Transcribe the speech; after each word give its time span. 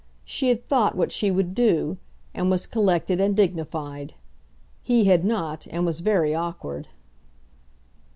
She 0.25 0.49
had 0.49 0.65
thought 0.67 0.97
what 0.97 1.11
she 1.11 1.29
would 1.29 1.53
do, 1.53 1.99
and 2.33 2.49
was 2.49 2.65
collected 2.65 3.21
and 3.21 3.37
dignified. 3.37 4.15
He 4.81 5.05
had 5.05 5.23
not, 5.23 5.67
and 5.69 5.85
was 5.85 5.99
very 5.99 6.33
awkward. 6.33 6.87